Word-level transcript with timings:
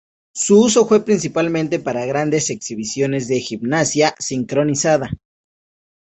Su 0.33 0.59
uso 0.61 0.87
fue 0.87 1.05
principalmente 1.05 1.79
para 1.79 2.07
grandes 2.07 2.49
exhibiciones 2.49 3.27
de 3.27 3.39
gimnasia 3.39 4.15
sincronizada. 4.17 5.11